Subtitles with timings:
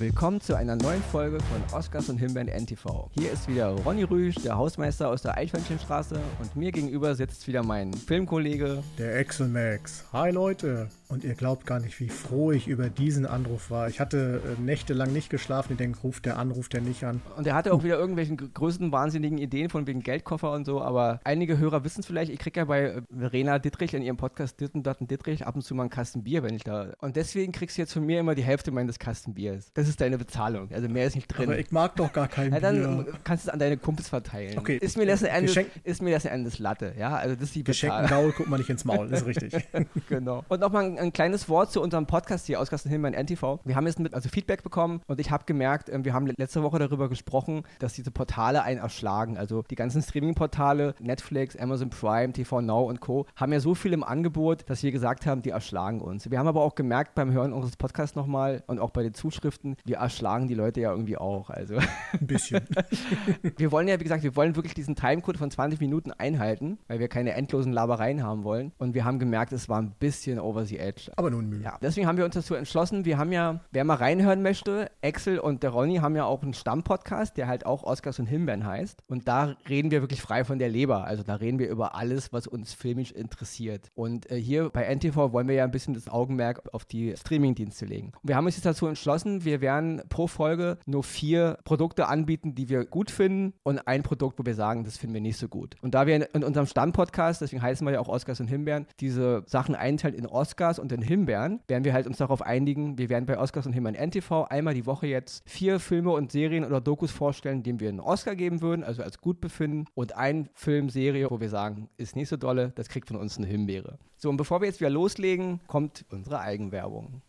[0.00, 3.10] Willkommen zu einer neuen Folge von Oscars und Himbeeren NTV.
[3.18, 7.64] Hier ist wieder Ronny Rüsch, der Hausmeister aus der Eichhörnchenstraße und mir gegenüber sitzt wieder
[7.64, 8.84] mein Filmkollege.
[8.96, 10.04] Der Excel Max.
[10.12, 10.88] Hi Leute.
[11.08, 13.88] Und ihr glaubt gar nicht, wie froh ich über diesen Anruf war.
[13.88, 15.72] Ich hatte äh, nächtelang nicht geschlafen.
[15.72, 17.22] Ich denke, ruft der an, ruft der nicht an.
[17.36, 20.82] Und er hatte auch wieder irgendwelchen größten wahnsinnigen Ideen von wegen Geldkoffer und so.
[20.82, 22.30] Aber einige Hörer wissen es vielleicht.
[22.30, 25.62] Ich kriege ja bei äh, Verena Dittrich in ihrem Podcast Ditten Datten Dittrich ab und
[25.62, 26.92] zu mal einen Kasten Bier, wenn ich da.
[27.00, 29.72] Und deswegen kriegst du jetzt von mir immer die Hälfte meines Kasten Biers.
[29.72, 30.68] Das ist deine Bezahlung.
[30.72, 31.48] Also mehr ist nicht drin.
[31.48, 33.14] Aber ich mag doch gar kein ja, dann Bier.
[33.24, 34.58] kannst du es an deine Kumpels verteilen.
[34.58, 34.76] Okay.
[34.76, 36.94] Ist mir das Ende, Geschenk- ist mir das Endes Latte.
[36.98, 38.24] Ja, also das ist die Geschenken Bezahlung.
[38.24, 39.08] Gaul, guck mal nicht ins Maul.
[39.08, 39.66] Das ist richtig.
[40.08, 40.44] genau.
[40.48, 43.60] Und nochmal ein, ein kleines Wort zu unserem Podcast hier aus Himmeln NTV.
[43.64, 46.62] Wir haben jetzt mit, also Feedback bekommen und ich habe gemerkt, ähm, wir haben letzte
[46.62, 49.36] Woche darüber gesprochen, dass diese Portale einen erschlagen.
[49.38, 53.26] Also die ganzen Streaming-Portale, Netflix, Amazon Prime, TV Now und Co.
[53.36, 56.30] haben ja so viel im Angebot, dass wir gesagt haben, die erschlagen uns.
[56.30, 59.76] Wir haben aber auch gemerkt beim Hören unseres Podcasts nochmal und auch bei den Zuschriften,
[59.84, 61.50] wir erschlagen die Leute ja irgendwie auch.
[61.50, 61.78] Also
[62.12, 62.62] Ein bisschen.
[63.56, 66.98] wir wollen ja, wie gesagt, wir wollen wirklich diesen Timecode von 20 Minuten einhalten, weil
[66.98, 68.72] wir keine endlosen Labereien haben wollen.
[68.78, 71.10] Und wir haben gemerkt, es war ein bisschen over the edge.
[71.16, 71.62] Aber nun Mühe.
[71.62, 73.04] Ja, deswegen haben wir uns dazu entschlossen.
[73.04, 76.54] Wir haben ja, wer mal reinhören möchte, Axel und der Ronny haben ja auch einen
[76.54, 79.02] Stammpodcast, der halt auch Oscars und Himbeeren heißt.
[79.08, 81.04] Und da reden wir wirklich frei von der Leber.
[81.04, 83.90] Also da reden wir über alles, was uns filmisch interessiert.
[83.94, 87.84] Und äh, hier bei NTV wollen wir ja ein bisschen das Augenmerk auf die Streamingdienste
[87.84, 88.12] legen.
[88.22, 89.67] Und wir haben uns jetzt dazu entschlossen, wir werden
[90.08, 94.54] pro Folge nur vier Produkte anbieten, die wir gut finden und ein Produkt, wo wir
[94.54, 95.76] sagen, das finden wir nicht so gut.
[95.82, 99.42] Und da wir in unserem Stammpodcast, deswegen heißen wir ja auch Oscars und Himbeeren, diese
[99.46, 103.26] Sachen einteilen in Oscars und in Himbeeren, werden wir halt uns darauf einigen, wir werden
[103.26, 107.10] bei Oscars und Himbeeren NTV einmal die Woche jetzt vier Filme und Serien oder Dokus
[107.10, 111.30] vorstellen, denen wir einen Oscar geben würden, also als gut befinden und ein Film, Serie,
[111.30, 113.98] wo wir sagen, ist nicht so dolle, das kriegt von uns eine Himbeere.
[114.16, 117.22] So, und bevor wir jetzt wieder loslegen, kommt unsere Eigenwerbung.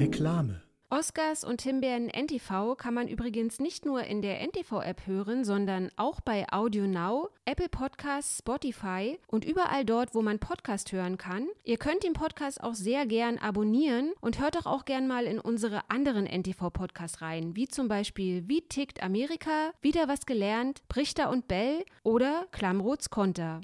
[0.00, 0.62] Reklame.
[0.88, 6.22] Oscars und Himbeeren NTV kann man übrigens nicht nur in der NTV-App hören, sondern auch
[6.22, 11.48] bei Audio Now, Apple Podcasts, Spotify und überall dort, wo man Podcast hören kann.
[11.64, 15.38] Ihr könnt den Podcast auch sehr gern abonnieren und hört doch auch gern mal in
[15.38, 21.46] unsere anderen NTV-Podcasts rein, wie zum Beispiel Wie tickt Amerika, Wieder was gelernt, Brichter und
[21.46, 23.60] Bell oder Klammroths Konter.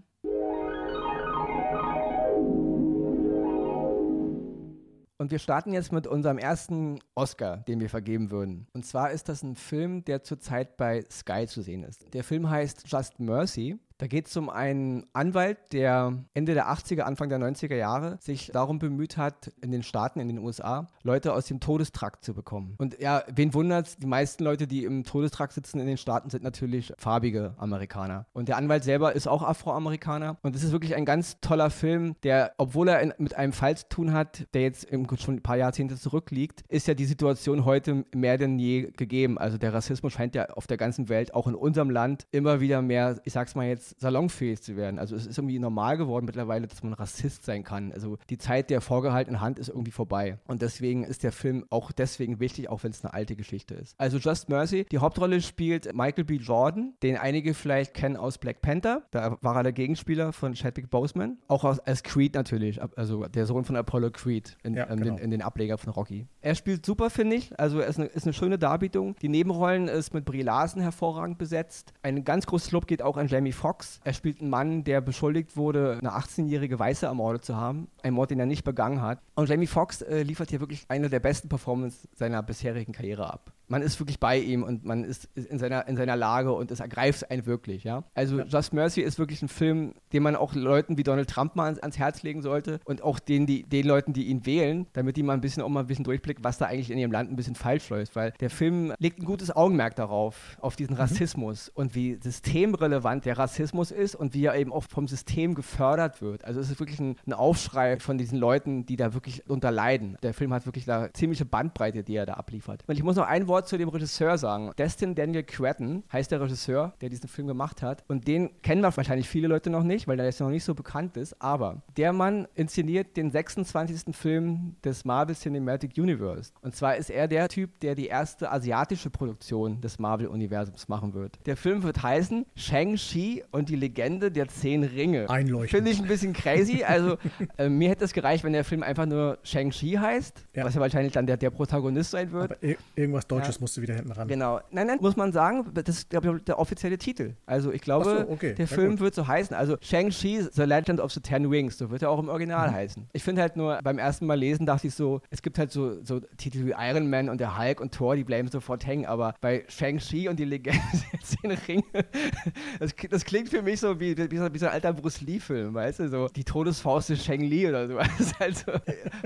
[5.18, 8.66] Und wir starten jetzt mit unserem ersten Oscar, den wir vergeben würden.
[8.74, 12.12] Und zwar ist das ein Film, der zurzeit bei Sky zu sehen ist.
[12.12, 13.78] Der Film heißt Just Mercy.
[13.98, 18.50] Da geht es um einen Anwalt, der Ende der 80er, Anfang der 90er Jahre sich
[18.52, 22.74] darum bemüht hat, in den Staaten, in den USA, Leute aus dem Todestrakt zu bekommen.
[22.76, 23.96] Und ja, wen wundert's?
[23.96, 28.26] Die meisten Leute, die im Todestrakt sitzen in den Staaten, sind natürlich farbige Amerikaner.
[28.34, 30.36] Und der Anwalt selber ist auch Afroamerikaner.
[30.42, 33.78] Und es ist wirklich ein ganz toller Film, der, obwohl er in, mit einem Fall
[33.78, 38.04] zu tun hat, der jetzt schon ein paar Jahrzehnte zurückliegt, ist ja die Situation heute
[38.14, 39.38] mehr denn je gegeben.
[39.38, 42.82] Also der Rassismus scheint ja auf der ganzen Welt, auch in unserem Land, immer wieder
[42.82, 44.98] mehr, ich sag's mal jetzt, salonfähig zu werden.
[44.98, 47.92] Also es ist irgendwie normal geworden mittlerweile, dass man Rassist sein kann.
[47.92, 50.38] Also die Zeit der vorgehaltenen Hand ist irgendwie vorbei.
[50.46, 53.94] Und deswegen ist der Film auch deswegen wichtig, auch wenn es eine alte Geschichte ist.
[53.98, 56.36] Also Just Mercy, die Hauptrolle spielt Michael B.
[56.36, 59.02] Jordan, den einige vielleicht kennen aus Black Panther.
[59.10, 61.38] Da war er der Gegenspieler von Chadwick Boseman.
[61.48, 65.16] Auch aus, als Creed natürlich, also der Sohn von Apollo Creed in, Ja, ähm, genau.
[65.16, 66.26] den, in den Ableger von Rocky.
[66.40, 67.58] Er spielt super, finde ich.
[67.58, 69.16] Also er ist eine, ist eine schöne Darbietung.
[69.22, 71.92] Die Nebenrollen ist mit Brie Larson hervorragend besetzt.
[72.02, 73.75] Ein ganz großes Lob geht auch an Jamie Foxx.
[74.04, 77.88] Er spielt einen Mann, der beschuldigt wurde, eine 18-jährige Weiße ermordet zu haben.
[78.02, 79.20] Ein Mord, den er nicht begangen hat.
[79.34, 83.52] Und Jamie Foxx äh, liefert hier wirklich eine der besten Performances seiner bisherigen Karriere ab.
[83.68, 86.78] Man ist wirklich bei ihm und man ist in seiner, in seiner Lage und es
[86.78, 88.04] ergreift einen wirklich, ja.
[88.14, 91.64] Also Just Mercy ist wirklich ein Film, den man auch Leuten wie Donald Trump mal
[91.64, 95.16] ans, ans Herz legen sollte und auch den, die, den Leuten, die ihn wählen, damit
[95.16, 97.30] die mal ein bisschen auch mal ein bisschen durchblicken, was da eigentlich in ihrem Land
[97.32, 101.68] ein bisschen falsch läuft, weil der Film legt ein gutes Augenmerk darauf, auf diesen Rassismus
[101.68, 106.44] und wie systemrelevant der Rassismus ist und wie er eben auch vom System gefördert wird.
[106.44, 110.16] Also es ist wirklich ein, ein Aufschrei von diesen Leuten, die da wirklich darunter leiden.
[110.22, 112.84] Der Film hat wirklich da ziemliche Bandbreite, die er da abliefert.
[112.86, 114.72] Und ich muss noch ein Wort zu dem Regisseur sagen.
[114.78, 118.04] Destin Daniel Cretton heißt der Regisseur, der diesen Film gemacht hat.
[118.08, 121.16] Und den kennen wahrscheinlich viele Leute noch nicht, weil der jetzt noch nicht so bekannt
[121.16, 121.40] ist.
[121.40, 124.14] Aber der Mann inszeniert den 26.
[124.14, 126.52] Film des Marvel Cinematic Universe.
[126.62, 131.38] Und zwar ist er der Typ, der die erste asiatische Produktion des Marvel-Universums machen wird.
[131.46, 135.28] Der Film wird heißen Shang-Chi und die Legende der zehn Ringe.
[135.28, 135.70] Einleuchtend.
[135.70, 136.84] Finde ich ein bisschen crazy.
[136.84, 137.16] Also
[137.58, 140.64] äh, mir hätte es gereicht, wenn der Film einfach nur Shang-Chi heißt, Ja.
[140.64, 142.52] was ja wahrscheinlich dann der, der Protagonist sein wird.
[142.52, 144.28] Aber ir irgendwas Ja, Deutsches musste wieder hinten ran.
[144.28, 144.60] Genau.
[144.70, 147.34] Nein, nein, muss man sagen, das ist, glaube ich, der offizielle Titel.
[147.46, 148.54] Also ich glaube, so, okay.
[148.54, 149.00] der Ja, Film gut.
[149.00, 149.56] wird so heißen.
[149.56, 152.74] Also Shang-Chi, The Legend of the Ten Rings, so wird er auch im Original Mhm.
[152.74, 153.06] heißen.
[153.12, 156.02] Ich finde halt nur, beim ersten Mal lesen dachte ich so, es gibt halt so,
[156.04, 159.34] so Titel wie Iron Man und der Hulk und Thor, die bleiben sofort hängen, aber
[159.40, 160.80] bei Shang-Chi und die Legende
[161.12, 161.84] der Zehn Ringe,
[162.80, 165.74] das, das klingt für mich so wie, wie, so, wie so ein alter Bruce Lee-Film,
[165.74, 167.96] weißt du, so die Todesfaust des Shang Li oder so.
[167.96, 168.72] Das ist halt so.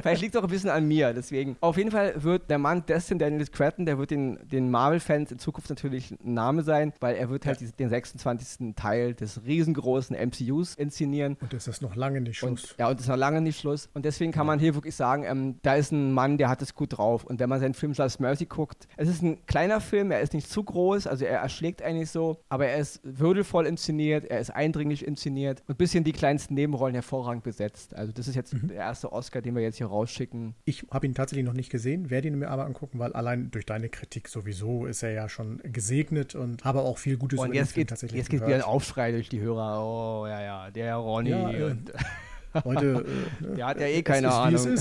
[0.02, 1.56] Vielleicht liegt es auch ein bisschen an mir, deswegen.
[1.60, 5.38] Auf jeden Fall wird der Mann Destin Daniel Cretton, der wird den, den Marvel-Fans in
[5.38, 7.68] Zukunft natürlich ein Name sein, weil er wird halt Ja.
[7.78, 8.74] den 26.
[8.76, 11.36] Teil des riesengroßen MCUs inszenieren.
[11.40, 12.72] Und das ist noch lange nicht Schluss.
[12.72, 13.88] Und, ja, und das ist noch lange nicht Schluss.
[13.94, 16.74] Und deswegen kann man hier wirklich sagen, ähm, da ist ein Mann, der hat es
[16.74, 17.24] gut drauf.
[17.24, 20.32] Und wenn man seinen Film Just Mercy guckt, es ist ein kleiner Film, er ist
[20.34, 24.50] nicht zu groß, also er erschlägt eigentlich so, aber er ist würdevoll inszeniert, er ist
[24.50, 27.94] eindringlich inszeniert und bis in die kleinsten Nebenrollen hervorragend besetzt.
[27.94, 28.68] Also das ist jetzt Mhm.
[28.68, 30.54] der erste Oscar, den wir jetzt hier rausschicken.
[30.64, 33.66] Ich habe ihn tatsächlich noch nicht gesehen, werde ihn mir aber angucken, weil allein durch
[33.66, 37.54] deine Kritik sowieso ist er ja schon gesegnet und habe auch viel Gutes Und über
[37.54, 38.56] jetzt Film geht, tatsächlich jetzt geht gehört.
[38.56, 39.84] wieder ein Aufschrei durch die Hörer.
[39.84, 41.30] Oh, ja, ja, der Ronny.
[41.30, 41.92] Ja, äh, und,
[42.64, 43.04] Heute,
[43.40, 44.78] äh, ne, der hat ja eh es keine ist, Ahnung.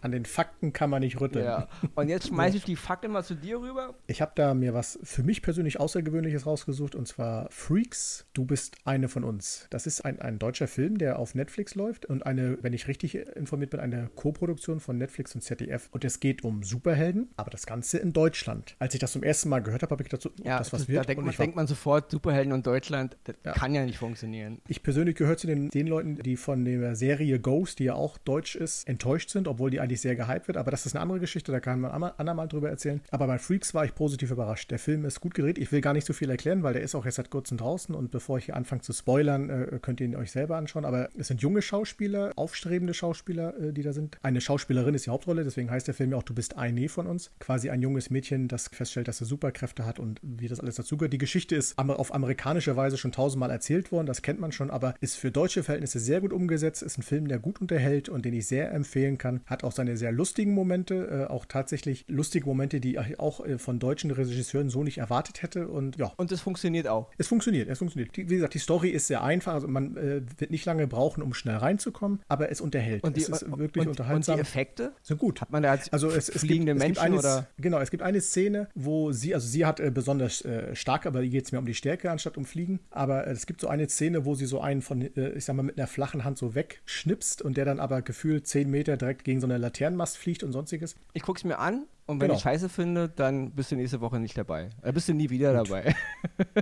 [0.00, 1.44] An den Fakten kann man nicht rütteln.
[1.44, 1.68] Ja.
[1.94, 3.94] Und jetzt schmeiße ich die Fakten mal zu dir rüber.
[4.06, 8.76] Ich habe da mir was für mich persönlich Außergewöhnliches rausgesucht und zwar Freaks, du bist
[8.84, 9.66] eine von uns.
[9.70, 13.16] Das ist ein, ein deutscher Film, der auf Netflix läuft und eine, wenn ich richtig
[13.36, 15.88] informiert bin, eine Co-Produktion von Netflix und ZDF.
[15.90, 18.76] Und es geht um Superhelden, aber das Ganze in Deutschland.
[18.78, 20.88] Als ich das zum ersten Mal gehört habe, habe ich oh, Ja, das was das,
[20.88, 21.00] wird.
[21.00, 23.52] da denkt man, denkt man sofort, Superhelden und Deutschland, das Ja.
[23.52, 24.60] kann ja nicht funktionieren.
[24.68, 28.18] Ich persönlich gehöre zu den, den Leuten, die von der Serie Ghost, die ja auch
[28.18, 30.56] deutsch ist, enttäuscht sind, obwohl die eigentlich sehr gehypt wird.
[30.56, 33.00] Aber das ist eine andere Geschichte, da kann man andermal drüber erzählen.
[33.10, 34.70] Aber bei Freaks war ich positiv überrascht.
[34.70, 35.58] Der Film ist gut gedreht.
[35.58, 37.94] Ich will gar nicht so viel erklären, weil der ist auch erst seit kurzem draußen.
[37.94, 40.84] Und bevor ich hier anfange zu spoilern, äh, könnt ihr ihn euch selber anschauen.
[40.84, 44.18] Aber es sind junge Schauspieler, aufstrebende Schauspieler, äh, die da sind.
[44.22, 47.06] Eine Schauspielerin ist die Hauptrolle, deswegen heißt der Film ja auch Du bist eine von
[47.06, 47.30] uns.
[47.38, 51.12] Quasi ein junges Mädchen, das feststellt, dass er Superkräfte hat und wie das alles dazugehört.
[51.12, 54.94] Die Geschichte ist auf amerikanische Weise schon tausendmal erzählt worden, das kennt man schon, aber
[55.00, 58.34] ist für deutsche Verhältnisse sehr gut umgesetzt, ist ein Film, der gut unterhält und den
[58.34, 59.40] ich sehr empfehlen kann.
[59.46, 63.58] Hat auch seine sehr lustigen Momente, äh, auch tatsächlich lustige Momente, die ich auch äh,
[63.58, 65.68] von deutschen Regisseuren so nicht erwartet hätte.
[65.68, 67.10] Und ja, Und es funktioniert auch.
[67.18, 68.16] es funktioniert, es funktioniert.
[68.16, 71.22] Die, wie gesagt, die Story ist sehr einfach, also man äh, wird nicht lange brauchen,
[71.22, 73.04] um schnell reinzukommen, aber es unterhält.
[73.04, 74.34] Und die, es ist wirklich und, unterhaltsam.
[74.34, 74.92] Und die Effekte?
[75.02, 75.40] sind gut.
[75.40, 77.48] Hat man da jetzt Also es, es fliegende gibt, Menschen es gibt eine, oder?
[77.58, 81.20] Genau, es gibt eine Szene, wo sie, also sie hat äh, besonders äh, stark, aber
[81.20, 82.80] hier geht es mehr um die Stärke anstatt um Fliegen.
[82.90, 85.67] Aber äh, es gibt so eine Szene, wo sie so einen von, ich sag mal,
[85.68, 89.40] mit einer flachen Hand so wegschnipst und der dann aber gefühlt 10 Meter direkt gegen
[89.40, 90.96] so eine Laternenmast fliegt und sonstiges.
[91.12, 92.36] Ich gucke es mir an und wenn Genau.
[92.36, 94.70] ich Scheiße finde, dann bist du nächste Woche nicht dabei.
[94.82, 95.94] Dann bist du nie wieder dabei.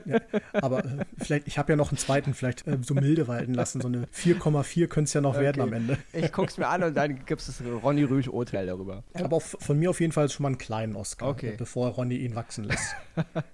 [0.04, 0.20] Ja,
[0.52, 3.80] aber äh, vielleicht, ich habe ja noch einen zweiten, vielleicht äh, so milde walten lassen.
[3.80, 5.76] So eine 4,4 könnte es ja noch werden am Okay.
[5.76, 5.98] Ende.
[6.12, 9.02] Ich gucke es mir an und dann gibt es das Ronny Rüsch Urteil darüber.
[9.14, 11.54] Aber auch von mir auf jeden Fall schon mal einen kleinen Oscar, Okay.
[11.58, 12.94] bevor Ronny ihn wachsen lässt.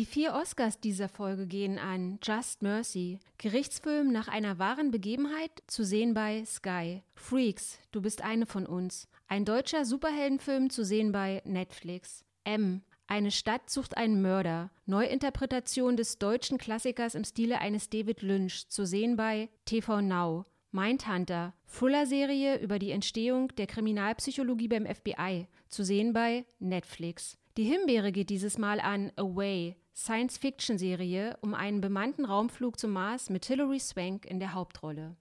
[0.00, 5.84] Die vier Oscars dieser Folge gehen an Just Mercy, Gerichtsfilm nach einer wahren Begebenheit, zu
[5.84, 7.02] sehen bei Sky.
[7.14, 12.24] Freaks, du bist eine von uns, ein deutscher Superheldenfilm zu sehen bei Netflix.
[12.44, 18.70] M, eine Stadt sucht einen Mörder, Neuinterpretation des deutschen Klassikers im Stile eines David Lynch,
[18.70, 20.46] zu sehen bei TV Now.
[20.72, 27.36] Mindhunter, Thriller-Serie über die Entstehung der Kriminalpsychologie beim FBI, zu sehen bei Netflix.
[27.56, 33.44] Die Himbeere geht dieses Mal an Away, Science-Fiction-Serie um einen bemannten Raumflug zum Mars mit
[33.44, 35.16] Hilary Swank in der Hauptrolle.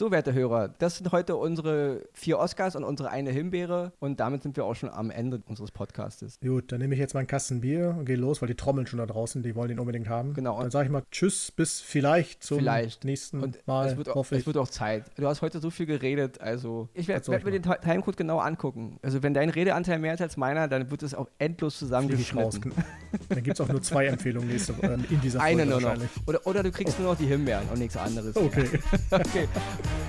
[0.00, 4.44] So, werte Hörer, das sind heute unsere vier Oscars und unsere eine Himbeere und damit
[4.44, 6.38] sind wir auch schon am Ende unseres Podcastes.
[6.40, 9.00] Gut, dann nehme ich jetzt meinen Kasten Bier und gehe los, weil die trommeln schon
[9.00, 10.34] da draußen, die wollen den unbedingt haben.
[10.34, 10.60] Genau.
[10.60, 13.02] Dann sage ich mal Tschüss, bis vielleicht zum vielleicht.
[13.02, 13.88] nächsten und Mal.
[13.88, 15.04] Es wird, auch, es wird auch Zeit.
[15.16, 19.00] Du hast heute so viel geredet, also ich werde werd mir den Timecode genau angucken.
[19.02, 22.72] Also wenn dein Redeanteil mehr ist als meiner, dann wird es auch endlos zusammengeschnitten.
[23.30, 25.96] dann gibt es auch nur zwei Empfehlungen nächste, äh, in dieser Folge Eine nur noch.
[26.28, 27.02] Oder, oder du kriegst oh.
[27.02, 28.36] nur noch die Himbeeren und nichts anderes.
[28.36, 28.68] Okay.
[29.10, 29.48] okay.